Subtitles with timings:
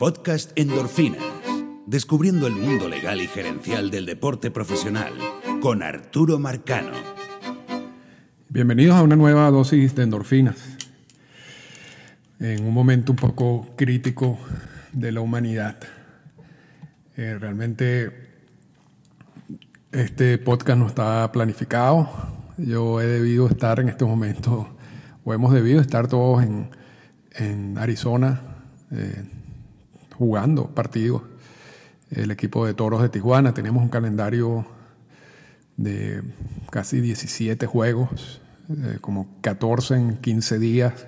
[0.00, 1.22] Podcast Endorfinas.
[1.84, 5.12] Descubriendo el mundo legal y gerencial del deporte profesional
[5.60, 6.92] con Arturo Marcano.
[8.48, 10.56] Bienvenidos a una nueva dosis de endorfinas.
[12.38, 14.38] En un momento un poco crítico
[14.94, 15.76] de la humanidad.
[17.18, 18.30] Eh, realmente
[19.92, 22.08] este podcast no está planificado.
[22.56, 24.66] Yo he debido estar en este momento,
[25.24, 26.70] o hemos debido estar todos en,
[27.34, 28.40] en Arizona
[28.92, 29.39] eh,
[30.20, 31.22] jugando partidos.
[32.10, 34.66] El equipo de Toros de Tijuana, tenemos un calendario
[35.78, 36.22] de
[36.70, 41.06] casi 17 juegos, eh, como 14 en 15 días.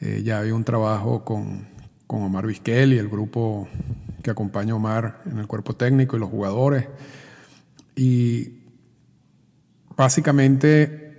[0.00, 1.68] Eh, ya había un trabajo con,
[2.08, 3.68] con Omar Vizquel y el grupo
[4.20, 6.88] que acompaña a Omar en el cuerpo técnico y los jugadores.
[7.94, 8.62] Y
[9.96, 11.14] básicamente,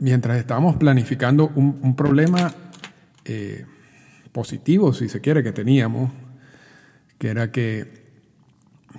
[0.00, 2.52] mientras estábamos planificando un, un problema
[3.24, 3.64] eh,
[4.36, 6.12] positivo, si se quiere, que teníamos,
[7.16, 8.04] que era que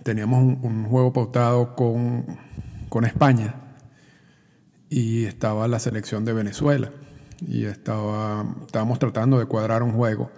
[0.02, 2.26] teníamos un, juego pautado con,
[2.90, 3.54] con, España
[4.90, 6.90] y estaba la selección de Venezuela
[7.48, 10.32] y estaba, estábamos tratando de cuadrar un juego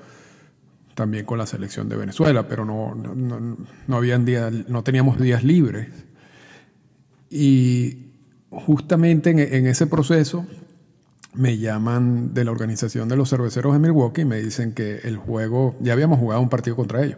[0.96, 3.58] también con la selección de Venezuela, pero no, no, no,
[4.68, 5.88] no teníamos días libres.
[7.30, 8.12] Y
[8.50, 10.46] justamente en, en ese proceso
[11.34, 15.18] me llaman de la organización de los cerveceros de Milwaukee y me dicen que el
[15.18, 17.18] juego, ya habíamos jugado un partido contra ellos.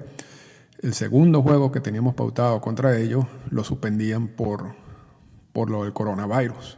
[0.81, 4.76] El segundo juego que teníamos pautado contra ellos lo suspendían por,
[5.54, 6.78] por lo del coronavirus.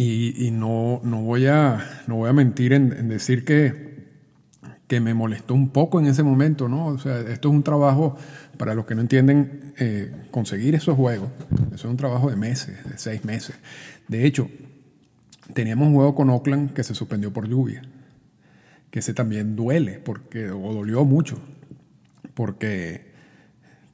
[0.00, 4.06] Y, no, no, voy a, no voy a mentir en, decir que,
[4.86, 6.86] que, me molestó un poco en ese momento, ¿no?
[6.86, 8.16] O sea, esto es un trabajo,
[8.58, 11.30] para los que no entienden, eh, conseguir esos juegos,
[11.74, 13.56] eso es un trabajo de meses, de seis meses.
[14.06, 14.48] De hecho,
[15.54, 17.82] teníamos un juego con Oakland que se suspendió por lluvia,
[18.90, 21.38] que ese también duele, porque, o dolió mucho,
[22.34, 23.08] porque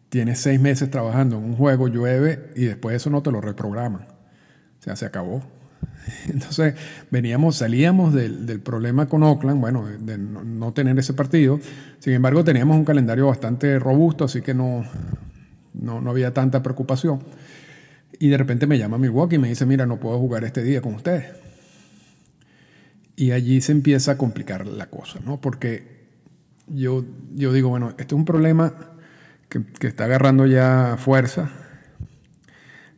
[0.09, 4.03] tienes seis meses trabajando en un juego, llueve y después eso no te lo reprograman.
[4.03, 5.43] O sea, se acabó.
[6.29, 6.75] Entonces,
[7.11, 11.59] veníamos, salíamos del, problema con Oakland, bueno, de no, tener ese partido.
[11.99, 14.85] Sin embargo, teníamos un calendario bastante robusto, así que no,
[15.73, 17.21] no, no había tanta preocupación.
[18.19, 20.81] Y de repente me llama Milwaukee y me dice, mira, no puedo jugar este día
[20.81, 21.44] con ustedes.
[23.17, 25.41] Y allí se empieza a complicar la cosa, ¿no?
[25.41, 26.07] Porque
[26.67, 27.05] yo,
[27.35, 28.75] yo digo, bueno, este es un problema
[29.49, 31.51] que, que está agarrando ya fuerza.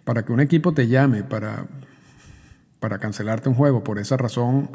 [0.04, 1.66] Para que un equipo te llame para,
[2.80, 4.70] para cancelarte un juego, por esa razón,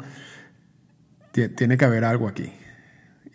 [1.32, 2.52] tiene que haber algo aquí.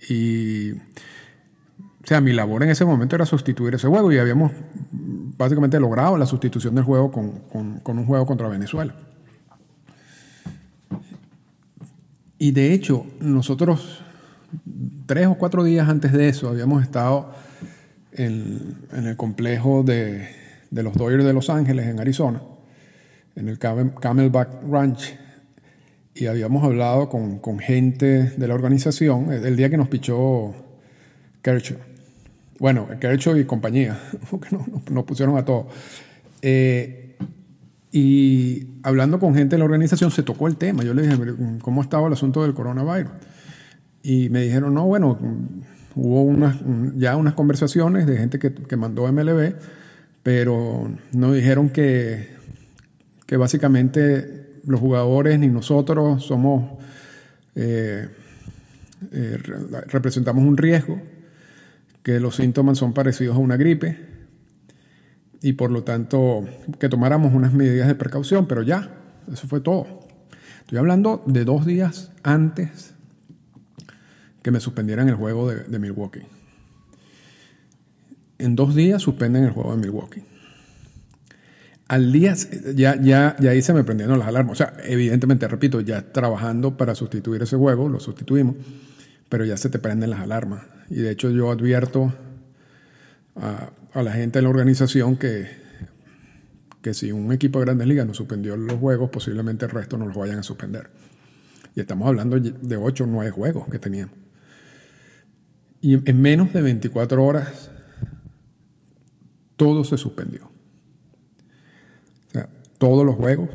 [0.10, 4.52] Y, o sea, mi labor en ese momento era sustituir ese juego y habíamos
[4.92, 8.96] básicamente logrado la sustitución del juego con, con, con un juego contra Venezuela.
[12.40, 14.04] Y de hecho, nosotros
[15.06, 17.32] tres o cuatro días antes de eso habíamos estado
[18.12, 20.28] en, el complejo de,
[20.72, 22.42] los Dodgers de Los Ángeles, en Arizona,
[23.36, 25.16] en el Camelback Ranch,
[26.14, 30.54] y habíamos hablado con, gente de la organización el día que nos pichó
[31.42, 31.78] Kershaw.
[32.60, 34.00] Bueno, Kershaw y compañía,
[34.32, 34.50] porque
[34.90, 35.68] nos, pusieron a todos.
[36.42, 37.07] Eh,
[37.92, 40.84] y hablando con gente de la organización se tocó el tema.
[40.84, 41.18] Yo le dije,
[41.62, 43.12] ¿cómo estaba el asunto del coronavirus?
[44.04, 45.18] Y me dijeron, no, bueno,
[45.96, 46.58] hubo unas,
[46.96, 49.56] ya unas conversaciones de gente que, que mandó MLB,
[50.22, 52.30] pero nos dijeron que,
[53.26, 56.78] que básicamente los jugadores ni nosotros somos,
[57.56, 58.08] eh,
[59.12, 59.38] eh,
[59.88, 61.02] representamos un riesgo,
[62.04, 64.17] que los síntomas son parecidos a una gripe
[65.42, 66.46] y por lo tanto
[66.80, 68.90] que tomáramos unas medidas de precaución, pero ya,
[69.32, 70.08] eso fue todo.
[70.62, 72.94] Estoy hablando de dos días antes
[74.42, 76.24] que me suspendieran el juego de, Milwaukee.
[78.38, 80.24] En dos días suspenden el juego de Milwaukee.
[81.88, 82.36] Al día,
[82.76, 84.54] ya, ya, ya ahí se me prendieron las alarmas.
[84.54, 88.56] O sea, evidentemente, repito, ya trabajando para sustituir ese juego, lo sustituimos,
[89.30, 90.64] pero ya se te prenden las alarmas.
[90.90, 92.14] Y de hecho yo advierto
[93.94, 95.48] a la gente de la organización que,
[96.82, 100.06] que si un equipo de grandes ligas no suspendió los juegos, posiblemente el resto no
[100.06, 100.90] los vayan a suspender.
[101.76, 104.16] Y estamos hablando de 8 o 9 juegos que teníamos.
[105.82, 107.70] Y en menos de 24 horas,
[109.56, 110.46] todo se suspendió.
[112.30, 113.50] O sea, todos los juegos.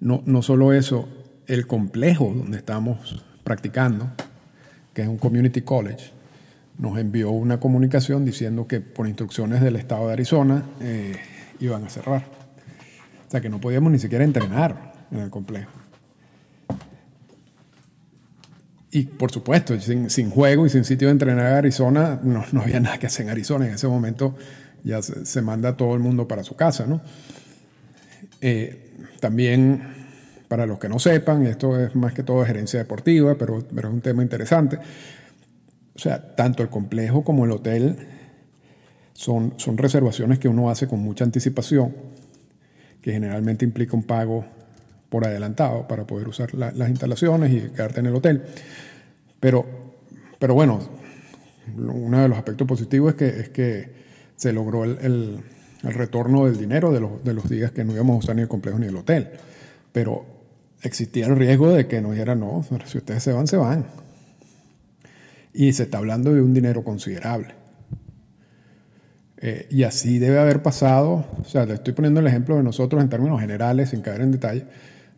[0.00, 1.08] No, no solo eso,
[1.46, 4.10] el complejo donde estamos practicando,
[4.94, 6.12] que es un community college,
[6.78, 11.16] nos envió una comunicación diciendo que por instrucciones del estado de Arizona eh,
[11.60, 12.24] iban a cerrar.
[13.26, 15.70] O sea que no podíamos ni siquiera entrenar en el complejo.
[18.90, 22.62] y por supuesto, sin, sin, juego y sin sitio de entrenar en Arizona, no, no,
[22.62, 23.66] había nada que hacer en Arizona.
[23.66, 24.36] En ese momento
[24.82, 26.86] ya se, se manda todo el mundo para su casa.
[26.86, 27.02] ¿no?
[28.40, 29.82] Eh, también,
[30.48, 33.94] para los que no sepan, esto es más que todo gerencia deportiva, pero, pero es
[33.94, 34.78] un tema interesante.
[35.98, 37.96] O sea, tanto el complejo como el hotel
[39.14, 41.92] son, son reservaciones que uno hace con mucha anticipación,
[43.02, 44.44] que generalmente implica un pago
[45.08, 48.44] por adelantado para poder usar la, las instalaciones y quedarte en el hotel.
[49.40, 49.66] Pero,
[50.38, 50.78] pero bueno,
[51.76, 53.92] uno de los aspectos positivos es que, es que
[54.36, 55.40] se logró el, el,
[55.82, 58.42] el retorno del dinero de los, de los, días que no íbamos a usar ni
[58.42, 59.30] el complejo ni el hotel.
[59.90, 60.24] Pero
[60.80, 64.07] existía el riesgo de que nos dijeran, no, si ustedes se van, se van.
[65.58, 67.48] Y se está hablando de un dinero considerable.
[69.38, 73.02] Eh, y así debe haber pasado, o sea, le estoy poniendo el ejemplo de nosotros
[73.02, 74.66] en términos generales, sin caer en detalle,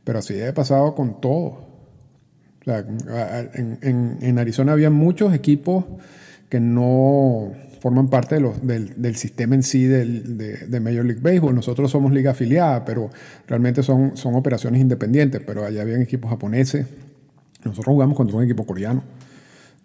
[0.02, 1.68] pero así debe haber pasado con todo.
[2.58, 5.84] O sea, en, en, en, Arizona había muchos equipos
[6.48, 11.04] que no forman parte de los, del, del, sistema en sí del, de, de, Major
[11.04, 11.54] League Baseball.
[11.54, 13.10] Nosotros somos liga afiliada, pero
[13.46, 16.86] realmente son, son operaciones independientes, pero allá habían equipos japoneses.
[17.62, 19.19] Nosotros jugamos contra un equipo coreano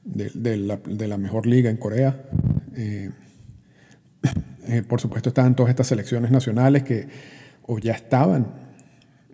[0.06, 2.24] de, la, de la, mejor liga en Corea.
[2.76, 3.10] Eh,
[4.68, 7.08] eh, por supuesto estaban todas estas selecciones nacionales que
[7.64, 8.48] o ya estaban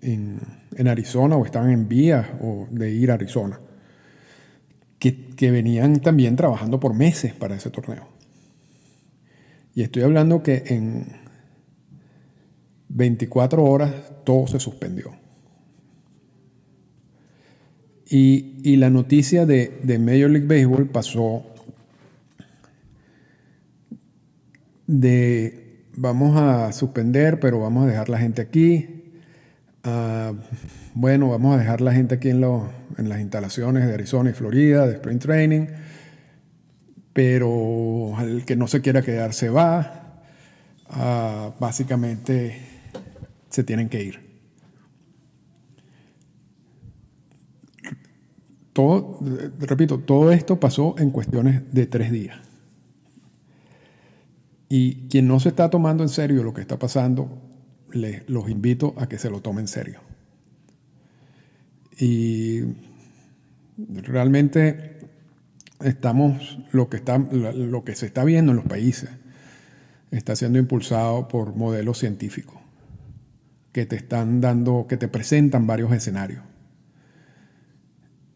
[0.02, 0.40] en,
[0.76, 3.60] en Arizona o estaban en vías o de ir a Arizona,
[5.00, 8.08] que, que, venían también trabajando por meses para ese torneo.
[9.74, 11.08] Y estoy hablando que en
[12.90, 13.92] 24 horas
[14.24, 15.21] todo se suspendió.
[18.14, 21.46] Y, la noticia de, Major League Baseball pasó
[24.86, 29.14] de vamos a suspender, pero vamos a dejar la gente aquí.
[29.86, 30.36] Uh,
[30.94, 34.88] bueno, vamos a dejar la gente aquí en, lo, las instalaciones de Arizona y Florida,
[34.88, 35.68] de Spring Training,
[37.14, 40.20] pero el que no se quiera quedar se va.
[40.90, 42.58] Uh, básicamente
[43.50, 44.31] se tienen que ir.
[48.74, 49.20] Todo,
[49.60, 52.40] repito, todo esto pasó en cuestiones de tres días.
[54.70, 57.30] Y quien no se está tomando en serio lo que está pasando,
[57.92, 60.00] les, los invito a que se lo tomen en serio.
[62.00, 62.62] Y
[63.78, 65.00] realmente
[65.82, 69.10] estamos, lo que, está, lo que se está viendo en los países,
[70.12, 72.62] está siendo impulsado por modelos científicos
[73.72, 76.44] que te están dando, que te presentan varios escenarios.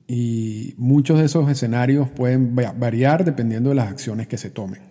[0.08, 4.82] Y muchos de esos escenarios pueden variar dependiendo de las acciones que se tomen.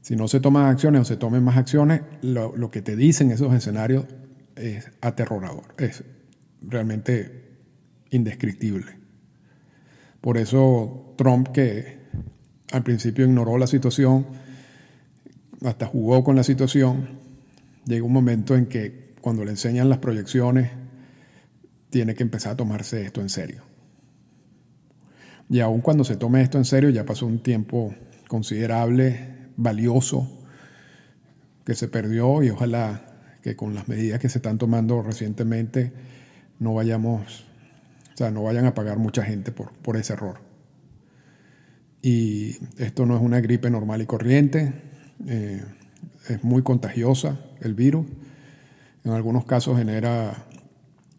[0.00, 3.30] Si no se toman acciones o se tomen más acciones, lo, lo que te dicen
[3.30, 4.06] esos escenarios
[4.56, 6.04] es aterrorador, es
[6.60, 7.42] realmente
[8.10, 8.92] indescriptible.
[10.20, 11.98] Por eso Trump, que
[12.72, 14.26] al principio ignoró la situación,
[15.64, 17.08] hasta jugó con la situación,
[17.84, 20.70] llega un momento en que cuando le enseñan las proyecciones,
[21.90, 23.71] tiene que empezar a tomarse esto en serio.
[25.48, 27.94] Y aun cuando se tome esto en serio, ya pasó un tiempo
[28.28, 30.28] considerable valioso
[31.64, 33.02] que se perdió y ojalá
[33.42, 35.92] que con las medidas que se están tomando recientemente
[36.58, 37.44] no vayamos,
[38.14, 40.40] o sea, no vayan a pagar mucha gente por, por ese error.
[42.02, 44.72] Y esto no es una gripe normal y corriente,
[45.26, 45.62] eh,
[46.28, 48.06] es muy contagiosa el virus.
[49.04, 50.46] En algunos casos genera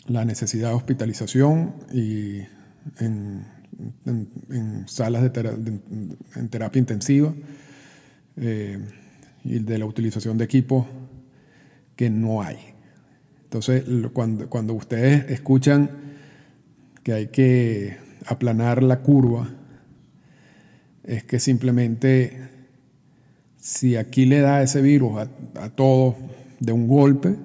[0.08, 2.40] la necesidad de hospitalización y
[3.00, 3.46] en,
[4.06, 5.80] en, salas de
[6.36, 7.34] en terapia intensiva
[8.38, 8.80] eh,
[9.44, 10.86] y de la utilización de equipos
[11.96, 12.58] que no hay.
[13.44, 15.90] Entonces, cuando, cuando ustedes escuchan
[17.04, 19.50] que hay que aplanar la curva,
[21.04, 22.50] es que simplemente
[23.58, 26.16] si aquí le da ese virus a, a todos
[26.60, 27.36] de un golpe,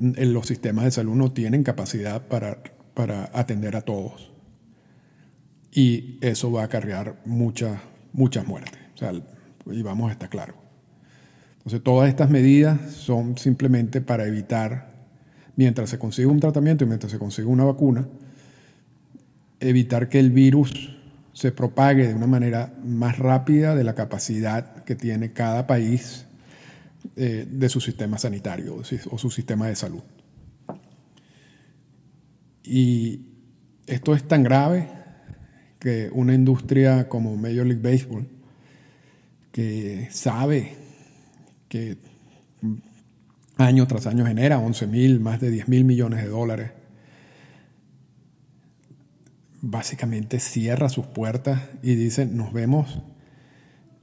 [0.00, 2.58] los sistemas de salud no tienen capacidad para,
[2.94, 4.30] para atender a todos.
[5.78, 7.78] Y eso va a acarrear muchas,
[8.12, 8.80] muchas muertes.
[8.96, 9.12] O sea,
[9.70, 10.56] y vamos a estar claros.
[11.58, 14.90] Entonces, todas estas medidas son simplemente para evitar,
[15.54, 18.08] mientras se consigue un tratamiento y mientras se consigue una vacuna,
[19.60, 20.98] evitar que el virus
[21.32, 26.26] se propague de una manera más rápida de la capacidad que tiene cada país
[27.14, 28.82] eh, de su sistema sanitario
[29.12, 30.02] o su sistema de salud.
[32.64, 33.26] Y
[33.86, 34.97] esto es tan grave
[35.78, 38.26] que una industria como Major League Baseball
[39.52, 40.74] que sabe
[41.68, 41.96] que
[43.56, 46.70] año tras año genera 11 mil, más de 10 mil millones de dólares,
[49.60, 53.00] básicamente cierra sus puertas y dice, nos vemos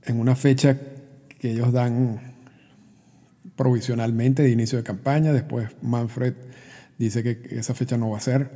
[0.04, 0.78] en una fecha
[1.40, 2.36] que ellos dan
[3.56, 6.34] provisionalmente de inicio de campaña, después Manfred
[6.98, 8.50] dice que esa fecha no va a ser.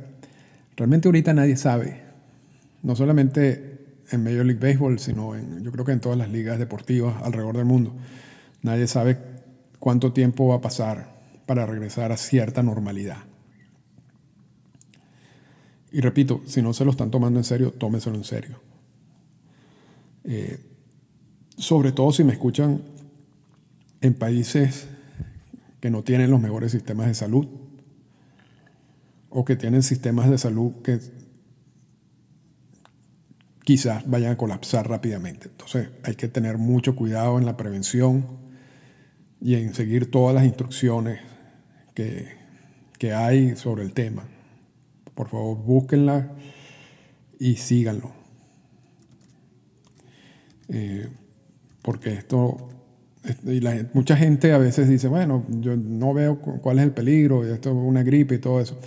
[0.76, 2.02] Realmente ahorita nadie sabe,
[2.82, 7.22] no solamente en Major League Baseball, sino yo creo que en todas las ligas deportivas
[7.22, 7.94] alrededor del mundo.
[8.62, 9.18] Nadie sabe
[9.78, 13.18] cuánto tiempo va a pasar para regresar a cierta normalidad.
[15.92, 18.60] Y repito, si no se lo están tomando en serio, tómeselo en serio.
[20.24, 20.60] Eh,
[21.56, 22.82] sobre todo si me escuchan
[24.00, 24.86] en países
[25.80, 27.46] que no tienen los mejores sistemas de salud
[29.30, 31.00] o que tienen sistemas de salud que
[33.70, 35.46] quizás vayan a colapsar rápidamente.
[35.46, 38.26] Entonces hay que tener mucho cuidado en la prevención
[39.40, 41.20] y en seguir todas las instrucciones
[41.94, 42.26] que,
[42.98, 44.24] que hay sobre el tema.
[45.14, 46.32] Por favor, búsquenla
[47.38, 48.10] y síganlo.
[50.68, 51.06] Eh,
[51.80, 52.70] porque esto,
[53.44, 53.60] y
[53.92, 57.76] mucha gente a veces dice, bueno, yo no veo cuál es el peligro, esto es
[57.76, 58.80] una gripe y todo eso.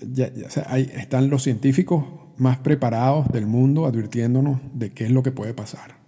[0.00, 0.32] Ya,
[0.66, 2.04] ahí están los científicos
[2.38, 5.98] más preparados del mundo advirtiéndonos de qué es lo que puede pasar.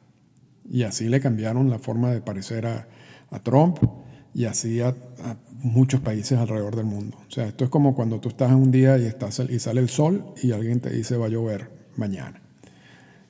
[0.68, 2.88] Y así le cambiaron la forma de parecer a,
[3.30, 3.78] a Trump
[4.34, 4.94] y así a,
[5.62, 7.18] muchos países alrededor del mundo.
[7.28, 9.90] O sea, esto es como cuando tú estás un día y, estás, y sale el
[9.90, 12.40] sol y alguien te dice va a llover mañana.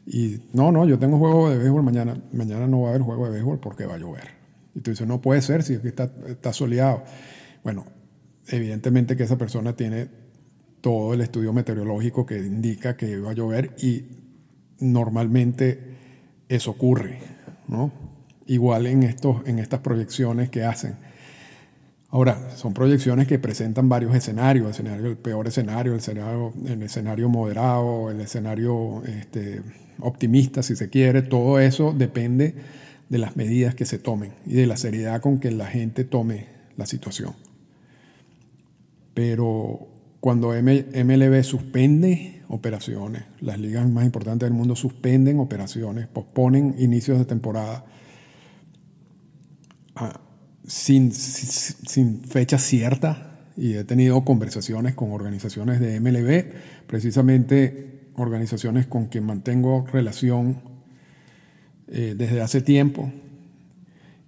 [0.06, 2.22] Y no, no, yo tengo juego de béisbol mañana.
[2.32, 4.28] Mañana no va a haber juego de béisbol porque va a llover.
[4.76, 7.02] Y tú dices, no puede ser si aquí está, está soleado.
[7.64, 7.84] Bueno,
[8.46, 10.08] evidentemente que esa persona tiene
[10.80, 14.04] todo el estudio meteorológico que indica que va a llover y
[14.78, 15.78] normalmente
[16.48, 17.18] eso ocurre,
[17.68, 17.92] ¿no?
[18.50, 20.96] igual en, estos, en estas proyecciones que hacen.
[22.08, 26.82] Ahora, son proyecciones que presentan varios escenarios, el, escenario, el peor escenario, el escenario, el
[26.82, 29.62] escenario moderado, el escenario este,
[30.00, 32.56] optimista, si se quiere, todo eso depende
[33.08, 36.46] de las medidas que se tomen y de la seriedad con que la gente tome
[36.76, 37.34] la situación.
[39.14, 39.89] Pero
[40.20, 47.24] cuando MLB suspende operaciones, las ligas más importantes del mundo suspenden operaciones, posponen inicios de
[47.24, 47.86] temporada,
[50.66, 59.06] sin, sin, fecha cierta y he tenido conversaciones con organizaciones de MLB, precisamente organizaciones con
[59.06, 60.60] quien mantengo relación
[61.88, 63.12] eh, desde hace tiempo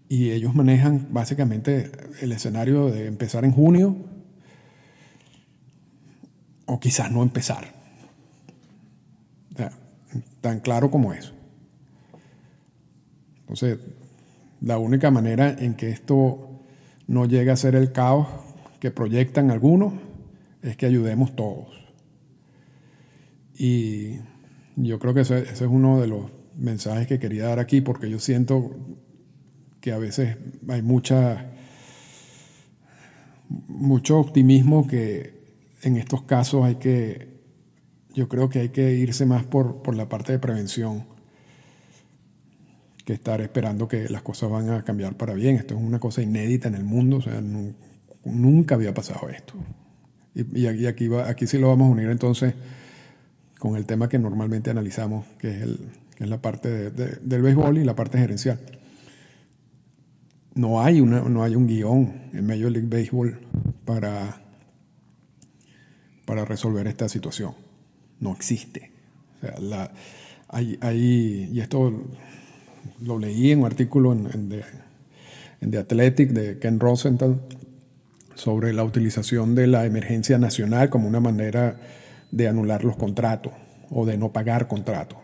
[0.09, 4.12] y ellos manejan básicamente el escenario de empezar en junio
[6.73, 7.71] o quizás no empezar.
[10.41, 11.33] tan claro como eso.
[13.41, 13.79] Entonces,
[14.61, 16.63] la única manera en que esto
[17.07, 18.27] no llegue a ser el caos
[18.81, 19.93] que proyectan algunos
[20.63, 21.69] es que ayudemos todos.
[23.55, 24.21] Y
[24.77, 28.19] yo creo que ese, es uno de los mensajes que quería dar aquí, porque yo
[28.19, 28.75] siento
[29.81, 30.39] que a veces
[30.69, 31.53] hay mucha,
[33.69, 35.42] mucho optimismo que
[35.83, 37.29] en estos casos hay que,
[38.15, 41.05] yo creo que hay que irse más por, por la parte de prevención
[43.05, 45.57] que estar esperando que las cosas van a cambiar para bien.
[45.57, 47.43] Esto es una cosa inédita en el mundo, o sea,
[48.25, 49.55] nunca había pasado esto.
[50.35, 52.55] Y, aquí, va, aquí sí lo vamos a unir entonces
[53.59, 55.79] con el tema que normalmente analizamos, que es, el,
[56.15, 58.59] que es la parte del béisbol y la parte gerencial.
[60.55, 63.41] No hay, una, no hay un guion en Major League Baseball
[63.85, 64.42] para,
[66.25, 67.55] para resolver esta situación.
[68.21, 68.91] No existe.
[69.39, 69.91] O sea, la,
[70.53, 71.93] hay, y esto
[73.01, 74.29] lo leí en un artículo en,
[75.61, 77.41] en, The, Athletic de Ken Rosenthal
[78.35, 81.81] sobre la utilización de la emergencia nacional como una manera
[82.31, 83.53] de anular los contratos
[83.91, 85.19] o de no pagar contratos.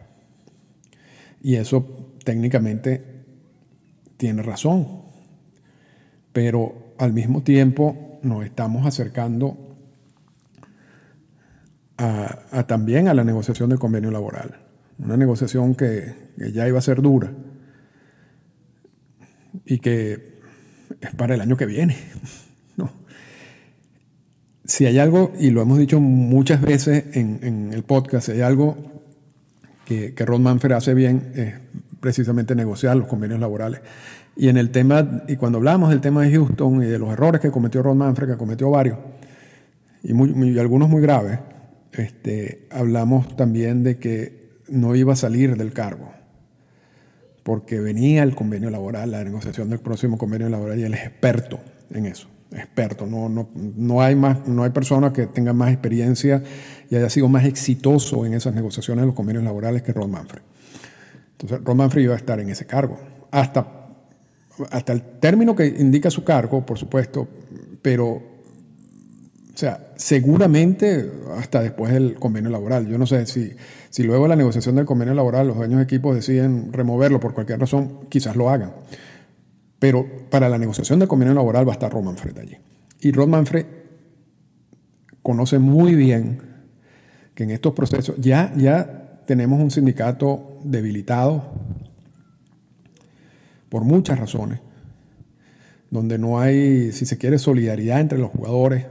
[1.43, 3.05] Y eso técnicamente
[4.17, 5.03] tiene razón,
[6.33, 9.68] pero al mismo tiempo nos estamos acercando
[11.99, 14.61] a, también a la negociación del convenio laboral,
[14.99, 17.33] una negociación que ya iba a ser dura
[19.65, 20.39] y que
[21.01, 21.97] es para el año que viene.
[22.77, 22.93] No.
[24.65, 29.03] Si hay algo, y lo hemos dicho muchas veces en, el podcast, si hay algo
[29.85, 31.55] que, que Ron Manfred hace bien, es
[31.99, 33.81] precisamente negociar los convenios laborales.
[34.37, 37.41] Y en el tema, y cuando hablamos del tema de Houston y de los errores
[37.41, 38.99] que cometió Ron Manfred, que cometió varios,
[40.03, 41.41] y, algunos muy graves,
[41.93, 46.13] este, hablamos también de que no iba a salir del cargo
[47.49, 51.59] porque venía el convenio laboral, la negociación del próximo convenio laboral y él es experto
[51.91, 52.29] en eso.
[52.53, 56.43] experto, no, no, no, hay más, no hay persona que tenga más experiencia
[56.91, 60.43] y haya sido más exitoso en esas negociaciones de los convenios laborales que Ron Manfred.
[61.33, 63.67] Entonces, Ron Manfred iba a estar en ese cargo, hasta,
[64.71, 67.27] hasta el término que indica su cargo, por supuesto,
[67.81, 68.21] pero,
[69.59, 72.87] o sea, seguramente hasta después del convenio laboral.
[72.87, 73.55] Yo no sé si,
[73.91, 77.35] si luego de la negociación del convenio laboral los dueños de equipos deciden removerlo por
[77.35, 78.71] cualquier razón, quizás lo hagan.
[79.81, 82.57] Pero para la negociación del convenio laboral va a estar Ron Manfred allí.
[83.01, 83.67] Y Ron Manfred
[85.23, 86.41] conoce muy bien
[87.35, 91.51] que en estos procesos ya, ya tenemos un sindicato debilitado
[93.71, 94.61] por muchas razones,
[95.91, 98.87] donde no hay, si se quiere, solidaridad entre los jugadores.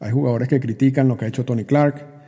[0.00, 2.18] Hay jugadores que critican lo que ha hecho Tony Clark,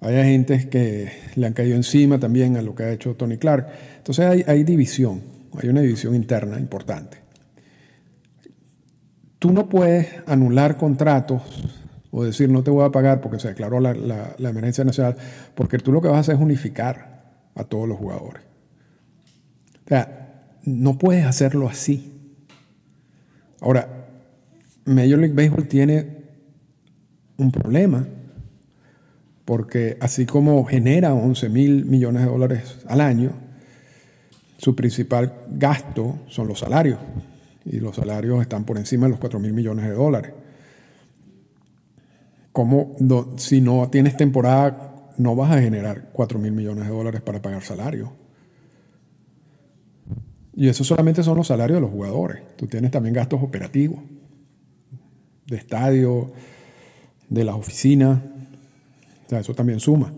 [0.00, 3.68] hay agentes que le han caído encima también a lo que ha hecho Tony Clark.
[3.98, 5.22] Entonces hay, división
[5.60, 7.18] hay una división interna importante.
[9.38, 11.42] Tú no puedes anular contratos
[12.10, 15.16] o decir no te voy a pagar porque se declaró la, emergencia nacional,
[15.54, 17.24] porque tú lo que vas a hacer es unificar
[17.54, 18.42] a todos los jugadores.
[19.84, 22.36] O sea, no puedes hacerlo así.
[23.60, 24.06] Ahora,
[24.84, 26.19] Major League Baseball tiene
[27.40, 28.06] un problema,
[29.44, 33.32] porque así como genera 11 mil millones de dólares al año,
[34.58, 36.98] su principal gasto son los salarios.
[37.64, 40.32] Y los salarios están por encima de los 4 mil millones de dólares.
[42.52, 42.96] ¿Cómo,
[43.36, 47.62] si no tienes temporada, no vas a generar 4 mil millones de dólares para pagar
[47.62, 48.10] salarios?
[50.54, 52.42] Y eso solamente son los salarios de los jugadores.
[52.56, 54.00] Tú tienes también gastos operativos,
[55.46, 56.32] de estadio,
[57.30, 58.18] de las oficinas.
[59.26, 60.12] O sea, eso también suma.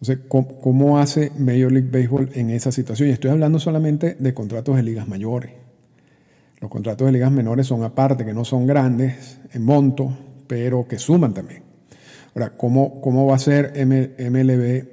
[0.00, 3.08] Entonces, ¿cómo, hace Major League Baseball en esa situación?
[3.08, 5.52] Y estoy hablando solamente de contratos de ligas mayores.
[6.60, 10.16] Los contratos de ligas menores son aparte, que no son grandes en monto,
[10.46, 11.62] pero que suman también.
[12.34, 14.84] Ahora, ¿cómo, cómo va a ser MLB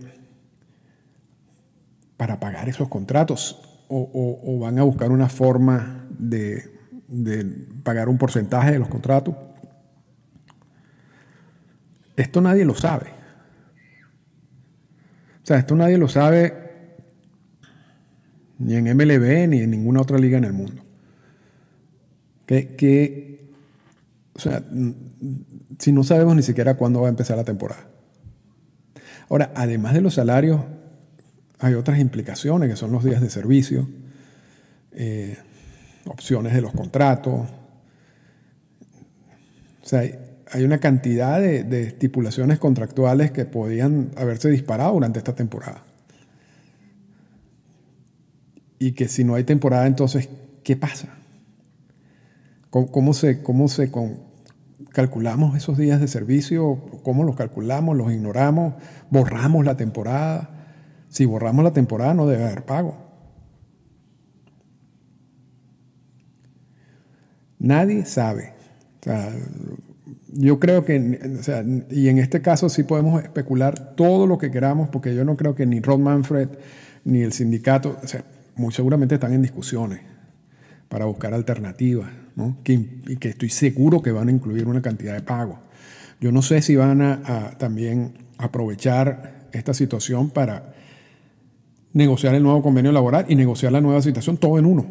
[2.15, 3.59] para pagar esos contratos?
[3.89, 6.63] ¿O, van a buscar una forma de,
[7.07, 7.43] de
[7.83, 9.35] pagar un porcentaje de los contratos?
[12.15, 13.07] Esto nadie lo sabe.
[15.41, 16.63] O sea, esto nadie lo sabe
[18.59, 20.81] ni en MLB ni en ninguna otra liga en el mundo.
[22.45, 23.51] Que,
[24.33, 24.63] o sea,
[25.79, 27.87] si no sabemos ni siquiera cuándo va a empezar la temporada.
[29.29, 30.61] Ahora, además de los salarios,
[31.59, 33.89] hay otras implicaciones que son los días de servicio,
[34.91, 35.37] eh,
[36.05, 37.47] opciones de los contratos.
[39.81, 40.03] O sea,
[40.53, 45.83] hay una cantidad de, estipulaciones contractuales que podían haberse disparado durante esta temporada.
[48.77, 50.29] Y que si no hay temporada, entonces,
[50.63, 51.09] ¿qué pasa?
[52.69, 53.91] ¿Cómo, se, cómo se
[54.89, 56.79] calculamos esos días de servicio?
[57.03, 57.97] ¿Cómo los calculamos?
[57.97, 58.75] ¿Los ignoramos?
[59.09, 60.51] ¿Borramos la temporada?
[61.09, 62.97] Si borramos la temporada, no debe haber pago.
[67.57, 68.53] Nadie sabe.
[68.99, 69.33] O sea,
[70.35, 74.51] yo creo que, o sea, y en este caso sí podemos especular todo lo que
[74.51, 76.49] queramos, porque yo no creo que ni Rod Manfred
[77.05, 78.23] ni el sindicato, o sea,
[78.55, 80.01] muy seguramente están en discusiones
[80.89, 82.57] para buscar alternativas, ¿no?
[82.65, 85.57] y que estoy seguro que van a incluir una cantidad de pagos.
[86.19, 90.73] Yo no sé si van a, también aprovechar esta situación para
[91.91, 94.85] negociar el nuevo convenio laboral y negociar la nueva situación todo en uno.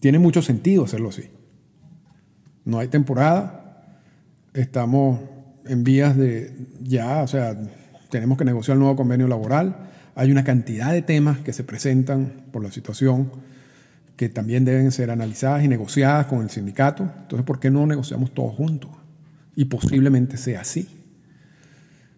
[0.00, 1.30] Tiene mucho sentido hacerlo así.
[2.64, 3.90] No hay temporada,
[4.54, 5.20] estamos
[5.66, 7.56] en vías de ya, o sea,
[8.10, 9.90] tenemos que negociar el nuevo convenio laboral.
[10.14, 13.30] Hay una cantidad de temas que se presentan por la situación
[14.16, 17.02] que también deben ser analizadas y negociadas con el sindicato.
[17.02, 18.90] Entonces, ¿por qué no negociamos todos juntos?
[19.56, 20.88] Y posiblemente sea así.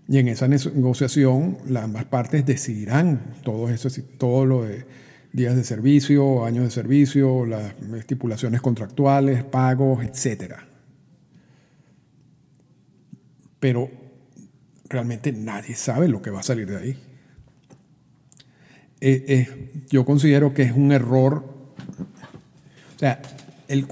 [0.09, 4.85] Y en esa negociación, las ambas partes decidirán todo eso, todo lo de
[5.37, 10.55] días de servicio, años de servicio, las estipulaciones contractuales, pagos, etc.
[13.61, 13.90] Pero
[14.88, 16.90] realmente nadie sabe lo que va a salir de ahí.
[19.03, 21.44] Eh, eh, yo considero que es un error.
[22.94, 23.20] O sea,
[23.68, 23.87] el,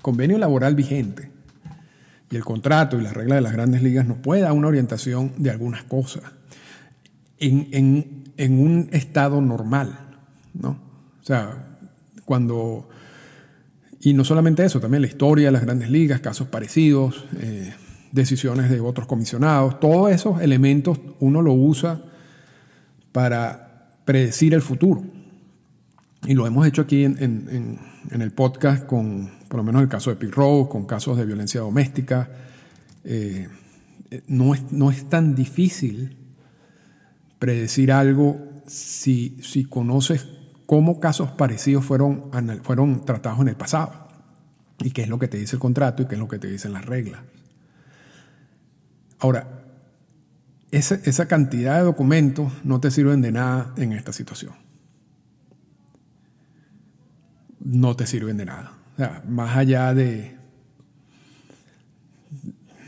[0.00, 1.30] convenio laboral vigente
[2.30, 5.34] y el contrato y las reglas de las grandes ligas nos puede dar una orientación
[5.36, 6.22] de algunas cosas
[7.38, 10.03] en, en un estado normal.
[10.54, 10.70] ¿No?
[11.20, 11.78] O sea,
[12.24, 12.88] cuando...
[14.00, 17.74] Y no solamente eso, también la historia de las grandes ligas, casos parecidos, eh,
[18.12, 22.02] decisiones de otros comisionados, todos esos elementos uno lo usa
[23.12, 25.02] para predecir el futuro.
[26.26, 27.78] Y lo hemos hecho aquí en,
[28.10, 31.24] en el podcast con, por lo menos el caso de Pete Rose, con casos de
[31.24, 32.30] violencia doméstica.
[33.04, 33.48] Eh,
[34.26, 36.16] no, es, no es tan difícil
[37.38, 40.26] predecir algo si, si conoces
[40.66, 42.30] cómo casos parecidos fueron,
[42.62, 44.08] fueron tratados en el pasado
[44.78, 46.48] y qué es lo que te dice el contrato y qué es lo que te
[46.48, 47.20] dicen las reglas.
[49.18, 49.64] Ahora,
[50.70, 54.52] esa, esa cantidad de documentos no te sirven de nada en esta situación.
[57.60, 58.72] No te sirven de nada.
[58.94, 60.36] O sea, más allá de,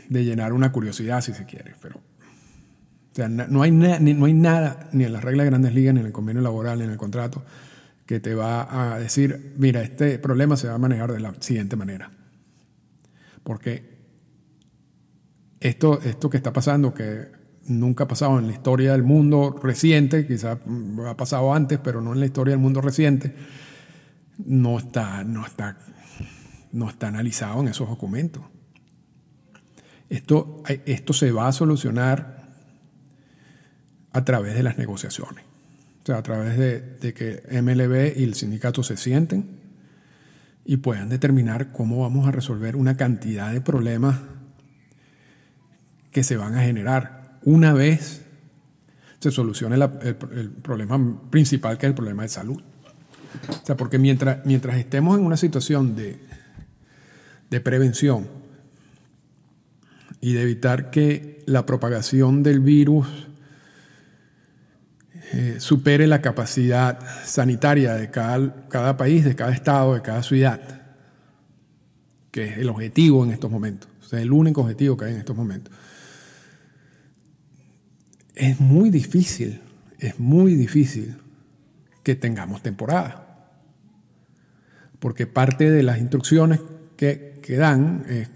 [0.09, 4.89] de llenar una curiosidad, si se quiere, pero o sea, no, hay no hay nada,
[4.91, 6.97] ni en las reglas de grandes ligas, ni en el convenio laboral, ni en el
[6.97, 7.43] contrato,
[8.07, 11.75] que te va a decir, mira, este problema se va a manejar de la siguiente
[11.75, 12.09] manera.
[13.43, 13.97] Porque
[15.59, 17.27] esto, esto que está pasando, que
[17.65, 20.57] nunca ha pasado en la historia del mundo reciente, quizás
[21.05, 23.35] ha pasado antes, pero no en la historia del mundo reciente,
[24.45, 25.77] no está, no está,
[26.71, 28.43] no está analizado en esos documentos.
[30.09, 32.47] Esto, esto se va a solucionar
[34.13, 35.46] a través de las negociaciones
[36.07, 39.59] sea, a través de, que MLB y el sindicato se sienten
[40.63, 44.17] y puedan determinar cómo vamos a resolver una cantidad de problemas
[46.11, 48.21] que se van a generar una vez
[49.19, 52.61] se solucione el, problema principal, que es el problema de salud.
[53.49, 56.17] O sea, porque mientras, mientras estemos en una situación de,
[57.49, 58.27] de prevención
[60.21, 63.26] y de evitar que la propagación del virus
[65.33, 70.61] eh, supere la capacidad sanitaria de cada, cada país, de cada estado, de cada ciudad,
[72.31, 75.19] que es el objetivo en estos momentos, o sea, el único objetivo que hay en
[75.19, 75.73] estos momentos.
[78.35, 79.61] Es muy difícil,
[79.99, 81.17] es muy difícil
[82.03, 83.51] que tengamos temporada,
[84.99, 86.61] porque parte de las instrucciones
[86.95, 88.29] que, que dan es,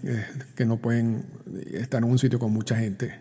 [0.54, 1.24] que no pueden
[1.72, 3.18] estar en un sitio con mucha gente,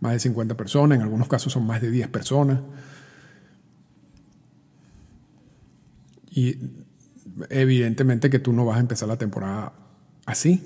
[0.00, 2.60] más de 50 personas, en algunos casos son más de 10 personas.
[6.36, 6.58] Y
[7.48, 9.72] evidentemente que tú no vas a empezar la temporada
[10.26, 10.62] así.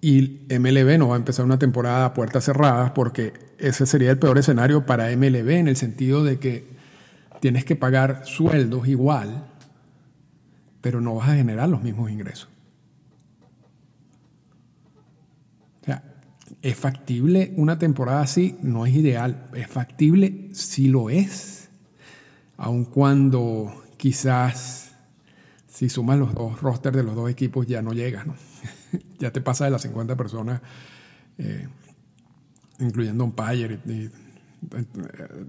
[0.00, 4.18] Y MLB no va a empezar una temporada a puertas cerradas porque ese sería el
[4.20, 6.64] peor escenario para MLB en el sentido de que
[7.40, 9.48] tienes que pagar sueldos igual,
[10.80, 12.48] pero no vas a generar los mismos ingresos.
[15.82, 16.04] O sea,
[16.62, 18.56] ¿es factible una temporada así?
[18.62, 19.48] No es ideal.
[19.54, 20.50] ¿Es factible?
[20.52, 21.68] Sí lo es.
[22.56, 24.92] Aun cuando quizás
[25.66, 28.34] si sumas los dos rosters de los dos equipos ya no llegas, ¿no?
[29.18, 30.62] ya te pasa de las 50 personas,
[31.36, 31.68] eh,
[32.80, 33.78] incluyendo un Payer.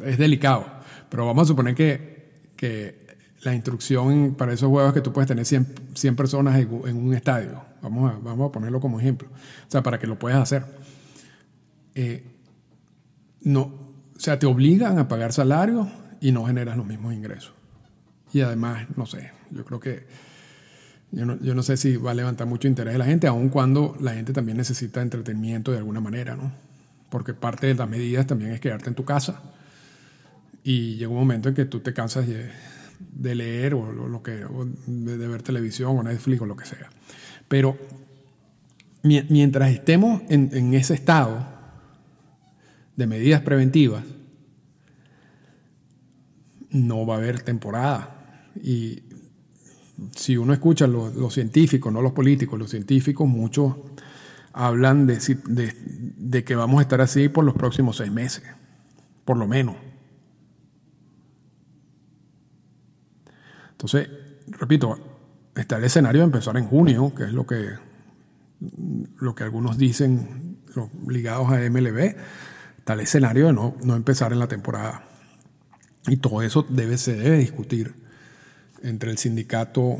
[0.05, 0.65] es delicado,
[1.09, 3.07] pero vamos a suponer que, que,
[3.41, 7.63] la instrucción para esos juegos que tú puedes tener 100, 100 personas en, un estadio,
[7.81, 10.65] vamos a, vamos a ponerlo como ejemplo, o sea, para que lo puedas hacer.
[11.95, 12.25] Eh,
[13.41, 17.53] no, o sea, te obligan a pagar salario y no generas los mismos ingresos.
[18.33, 20.05] Y además, no sé, yo creo que
[21.11, 23.49] yo no, yo no, sé si va a levantar mucho interés de la gente, aun
[23.49, 26.51] cuando la gente también necesita entretenimiento de alguna manera, ¿no?
[27.09, 29.41] Porque parte de las medidas también es quedarte en tu casa
[30.63, 32.51] y llega un momento en que tú te cansas de,
[32.99, 34.45] de leer o lo, que,
[34.85, 36.89] de, ver televisión o Netflix o lo que sea.
[37.47, 37.75] Pero
[39.01, 41.47] mientras estemos en, en ese estado
[42.95, 44.03] de medidas preventivas,
[46.69, 48.18] no va a haber temporada
[48.61, 49.03] y
[50.15, 53.75] si uno escucha los, científicos, no los políticos, los científicos, muchos
[54.53, 55.73] hablan de,
[56.17, 58.43] de, que vamos a estar así por los próximos seis meses,
[59.25, 59.75] por lo menos.
[63.71, 64.09] Entonces,
[64.47, 64.97] repito,
[65.55, 67.69] está el escenario de empezar en junio, que es lo que,
[69.17, 70.59] lo que algunos dicen,
[71.07, 72.15] ligados a MLB,
[72.77, 75.03] está el escenario de no, no empezar en la temporada.
[76.07, 78.08] Y todo eso debe, se debe discutir
[78.83, 79.97] entre el sindicato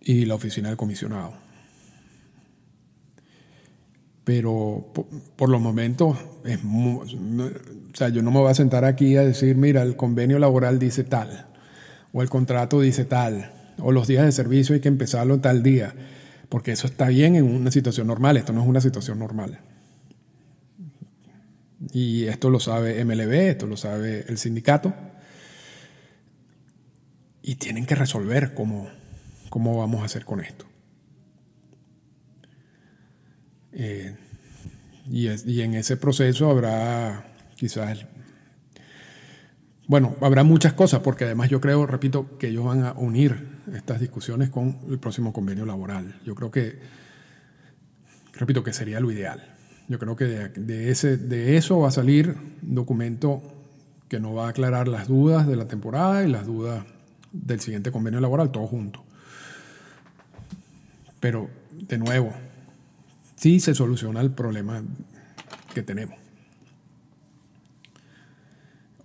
[0.00, 1.34] y la oficina del comisionado.
[4.24, 4.92] Pero
[5.36, 9.82] por, los momentos, o sea, yo no me voy a sentar aquí a decir, mira,
[9.82, 11.48] el convenio laboral dice tal,
[12.12, 15.94] o el contrato dice tal, o los días de servicio hay que empezarlo tal día,
[16.48, 19.58] porque eso está bien en una situación normal, esto no es una situación normal.
[21.92, 24.94] Y esto lo sabe MLB, esto lo sabe el sindicato
[27.42, 28.88] y tienen que resolver cómo,
[29.48, 30.66] cómo vamos a hacer con esto.
[33.72, 34.16] Eh,
[35.08, 38.06] y, en ese proceso habrá quizás
[39.90, 43.98] bueno, habrá muchas cosas, porque además yo creo, repito, que ellos van a unir estas
[43.98, 46.20] discusiones con el próximo convenio laboral.
[46.24, 46.78] Yo creo que,
[48.34, 49.42] repito, que sería lo ideal.
[49.88, 53.42] Yo creo que de, ese, de eso va a salir un documento
[54.08, 56.84] que nos va a aclarar las dudas de la temporada y las dudas
[57.32, 59.02] del siguiente convenio laboral, todo junto.
[61.20, 62.32] Pero, de nuevo,
[63.36, 64.82] sí se soluciona el problema
[65.74, 66.18] que tenemos.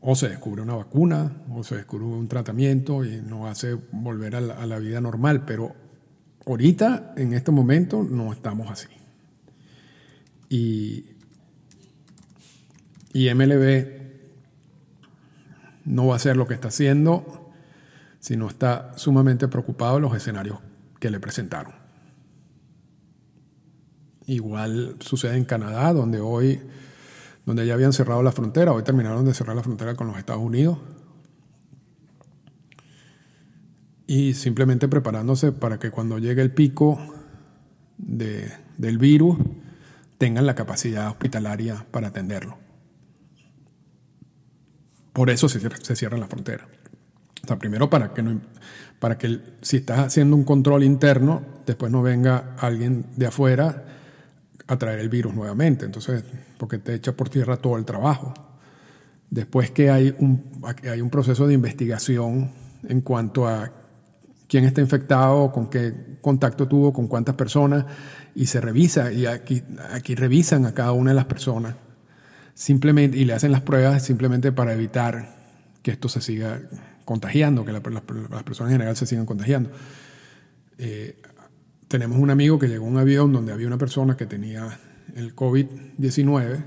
[0.02, 4.42] O se descubre una vacuna, o se descubre un tratamiento y nos hace volver a
[4.42, 5.76] la, vida normal, pero
[6.46, 8.88] ahorita, en este momento, no estamos así.
[10.48, 11.06] Y,
[13.14, 13.96] y MLB
[15.86, 17.35] no va a hacer lo que está haciendo,
[18.26, 20.58] sino está sumamente preocupado de los escenarios
[21.00, 21.76] que le presentaron.
[24.26, 26.60] Igual sucede en Canadá, donde hoy,
[27.46, 30.42] donde ya habían cerrado la frontera, hoy terminaron de cerrar la frontera con los Estados
[30.42, 30.80] Unidos.
[34.08, 36.98] Y simplemente preparándose para que cuando llegue el pico
[38.00, 39.38] del virus
[40.18, 42.58] tengan la capacidad hospitalaria para atenderlo.
[45.14, 46.68] Por eso se, se cierra la frontera.
[47.48, 48.24] O primero para que,
[49.00, 53.84] para que si estás haciendo un control interno, después no venga alguien de afuera
[54.68, 55.86] a traer el virus nuevamente.
[55.86, 56.24] Entonces,
[56.58, 58.34] porque te echa por tierra todo el trabajo.
[59.30, 60.44] Después que hay un,
[60.90, 62.52] hay un proceso de investigación
[62.88, 63.72] en cuanto a
[64.48, 67.86] quién está infectado, con qué contacto tuvo, con cuántas personas,
[68.36, 71.76] y se revisa, y aquí, aquí revisan a cada una de las personas,
[72.54, 75.36] simplemente, y le hacen las pruebas simplemente para evitar
[75.82, 76.62] que esto se siga
[77.06, 79.70] contagiando, que las personas en general se sigan contagiando.
[80.78, 81.22] Eh,
[81.88, 84.80] tenemos un amigo que llegó a un avión donde había una persona que tenía
[85.16, 86.66] el COVID-19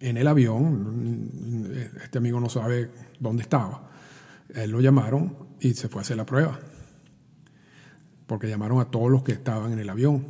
[0.00, 1.68] en el avión.
[2.02, 3.90] Este amigo no sabe dónde estaba.
[4.54, 6.58] Él lo llamaron y se fue a hacer la prueba.
[8.26, 10.28] Porque llamaron a todos los que estaban en el avión.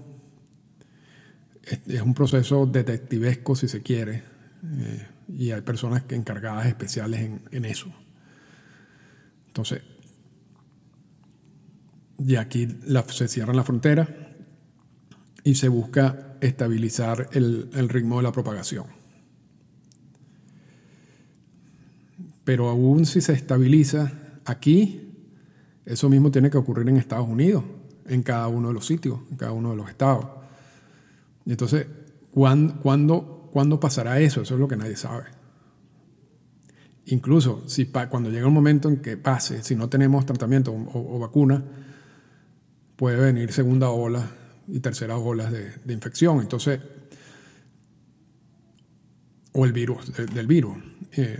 [1.63, 4.23] Es un proceso detectivesco, si se quiere,
[4.79, 7.93] eh, y hay personas encargadas especiales en, en eso.
[9.57, 9.81] Entonces,
[12.19, 12.69] y aquí
[13.09, 14.35] se cierra la frontera
[15.45, 18.85] y se busca estabilizar el, ritmo de la propagación.
[22.45, 24.13] Pero aún si se estabiliza
[24.45, 25.15] aquí,
[25.87, 27.65] eso mismo tiene que ocurrir en Estados Unidos,
[28.05, 30.27] en cada uno de los sitios, en cada uno de los estados.
[31.47, 31.87] Entonces,
[32.31, 34.43] ¿cuándo, ¿cuándo, pasará eso?
[34.43, 35.36] Eso es lo que nadie sabe.
[37.07, 41.63] Incluso si cuando llega un momento en que pase, si no tenemos tratamiento o vacuna,
[42.97, 44.29] puede venir segunda ola
[44.69, 46.41] y tercera ola de, infección.
[46.41, 46.81] Entonces,
[49.53, 50.77] o el virus, del virus.
[51.13, 51.39] Eh,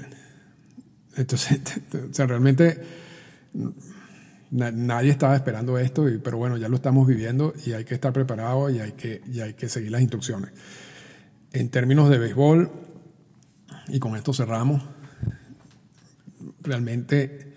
[1.17, 1.61] entonces,
[2.19, 2.81] realmente
[4.51, 8.71] nadie estaba esperando esto, pero bueno, ya lo estamos viviendo y hay que estar preparado
[8.71, 10.53] y hay que, y hay que seguir las instrucciones.
[11.53, 12.71] En términos de béisbol,
[13.89, 14.83] y con esto cerramos,
[16.67, 17.53] realmente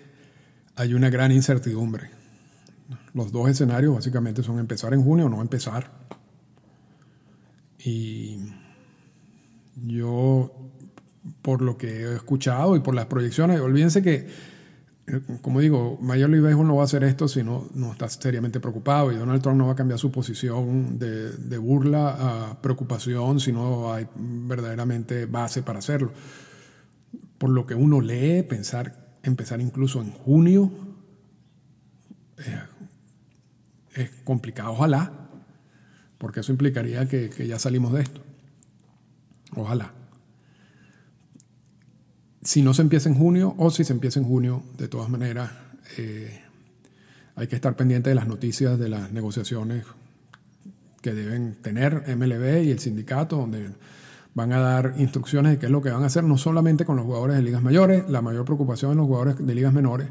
[0.76, 2.20] hay una gran incertidumbre
[3.14, 5.92] los dos escenarios básicamente son empezar en junio o no empezar.
[7.80, 8.40] Y
[9.76, 10.52] yo,
[11.42, 14.28] por lo que he escuchado y por las proyecciones, olvídense que,
[15.42, 19.12] como digo, Major League no va a hacer esto si no, no está seriamente preocupado
[19.12, 23.52] y Donald Trump no va a cambiar su posición de, de burla a preocupación si
[23.52, 26.12] no hay verdaderamente base para hacerlo.
[27.40, 30.72] Por lo que uno lee, pensar, empezar incluso en junio,
[32.38, 32.62] eh,
[33.96, 35.12] es complicado, ojalá,
[36.20, 38.22] porque eso implicaría que, ya salimos de esto.
[39.56, 39.94] Ojalá.
[42.44, 45.52] Si no se empieza en junio o si se empieza en junio, de todas maneras,
[45.98, 46.42] eh,
[47.36, 49.86] hay que estar pendiente de las noticias de las negociaciones
[51.02, 53.70] que deben tener MLB y el sindicato, donde
[54.34, 56.96] van a dar instrucciones de qué es lo que van a hacer, no solamente con
[56.96, 60.08] los jugadores de ligas mayores, la mayor preocupación en los jugadores de ligas menores,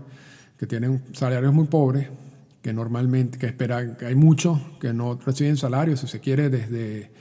[0.58, 2.08] que tienen salarios muy pobres,
[2.62, 7.12] que normalmente, que espera, que hay muchos que no reciben salarios, si se quiere, desde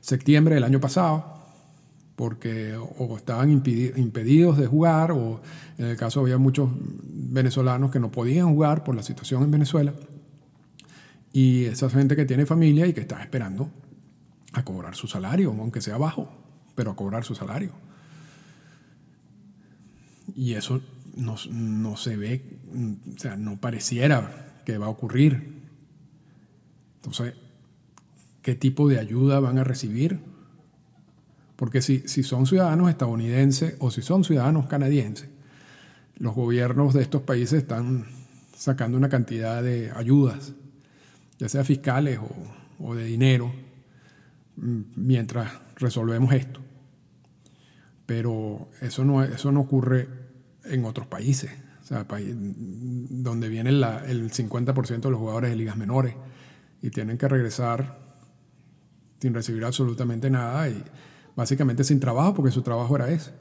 [0.00, 1.36] septiembre del año pasado,
[2.16, 5.40] porque o estaban impedidos de jugar, o
[5.76, 6.70] en el caso había muchos
[7.02, 9.92] venezolanos que no podían jugar por la situación en Venezuela,
[11.32, 13.70] y esa gente que tiene familia y que está esperando
[14.52, 16.30] a cobrar su salario, aunque sea bajo,
[16.74, 17.72] pero a cobrar su salario.
[20.34, 20.80] Y eso
[21.16, 22.58] no, no se ve,
[23.14, 25.62] o sea, no pareciera que va a ocurrir.
[26.96, 27.34] Entonces,
[28.42, 30.20] ¿qué tipo de ayuda van a recibir?
[31.56, 35.28] Porque si, si son ciudadanos estadounidenses o si son ciudadanos canadienses,
[36.18, 38.06] los gobiernos de estos países están
[38.56, 40.52] sacando una cantidad de ayudas,
[41.38, 42.18] ya sea fiscales
[42.78, 43.52] o, de dinero,
[44.60, 46.60] mientras resolvemos esto.
[48.06, 50.08] Pero eso no, eso no ocurre
[50.64, 51.50] en otros países,
[51.82, 56.14] o sea, donde viene el 50% de los jugadores de ligas menores
[56.82, 57.98] y tienen que regresar
[59.20, 60.82] sin recibir absolutamente nada y
[61.34, 63.32] básicamente sin trabajo porque su trabajo era ese.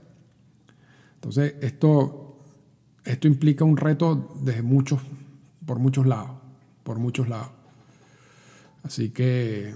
[1.15, 2.43] Entonces, esto,
[3.03, 5.01] esto implica un reto desde muchos,
[5.65, 6.31] por muchos lados,
[6.83, 7.49] por muchos lados.
[8.83, 9.75] Así que,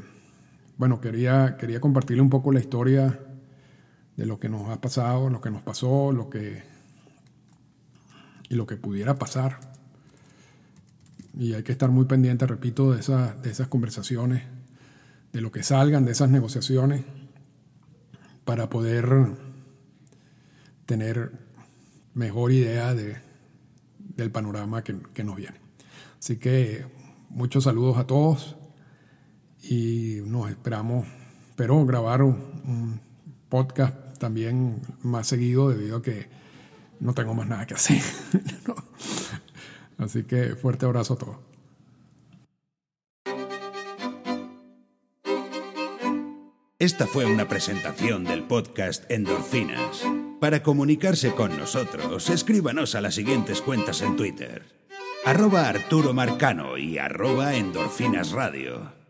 [0.82, 3.20] bueno, quería, quería compartirle un poco la historia
[4.18, 6.64] de lo que nos ha pasado, lo que nos pasó, lo que
[8.50, 9.60] y lo que pudiera pasar.
[11.38, 14.42] Y hay que estar muy pendiente, repito, de, de esas conversaciones,
[15.32, 17.04] de lo que salgan de esas negociaciones,
[18.44, 19.36] para poder
[20.88, 21.32] tener
[22.16, 23.18] mejor idea de,
[24.00, 25.60] del panorama que, que, nos viene.
[26.18, 26.88] Así que
[27.30, 28.56] muchos saludos a todos
[29.62, 31.06] y nos esperamos,
[31.50, 33.00] espero grabar un,
[33.50, 36.30] podcast también más seguido debido a que
[37.02, 38.02] no tengo más nada que hacer.
[39.98, 41.38] Así que fuerte abrazo a todos.
[46.80, 50.04] Esta fue una presentación del podcast Endorfinas.
[50.40, 54.66] Para comunicarse con nosotros, escríbanos a las siguientes cuentas en Twitter.
[55.24, 59.01] Arroba Arturo Marcano y arroba Endorfinas Radio.